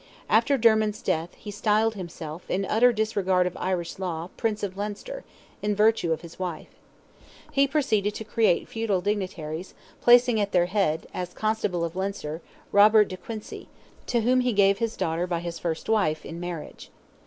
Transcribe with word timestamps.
After 0.31 0.57
Dermid's 0.57 0.99
death, 1.03 1.29
he 1.35 1.51
styled 1.51 1.93
himself, 1.93 2.49
in 2.49 2.65
utter 2.65 2.91
disregard 2.91 3.45
of 3.45 3.55
Irish 3.57 3.99
law, 3.99 4.31
"Prince 4.35 4.63
of 4.63 4.75
Leinster," 4.75 5.23
in 5.61 5.75
virtue 5.75 6.11
of 6.11 6.21
his 6.21 6.39
wife. 6.39 6.69
He 7.51 7.67
proceeded 7.67 8.15
to 8.15 8.23
create 8.23 8.67
feudal 8.67 9.01
dignitaries, 9.01 9.75
placing 10.01 10.41
at 10.41 10.53
their 10.53 10.65
head, 10.65 11.05
as 11.13 11.35
Constable 11.35 11.83
of 11.85 11.95
Leinster, 11.95 12.41
Robert 12.71 13.09
de 13.09 13.17
Quincy, 13.17 13.69
to 14.07 14.21
whom 14.21 14.39
he 14.39 14.53
gave 14.53 14.79
his 14.79 14.97
daughter, 14.97 15.27
by 15.27 15.39
his 15.39 15.59
first 15.59 15.87
wife, 15.87 16.25
in 16.25 16.39
marriage. 16.39 16.89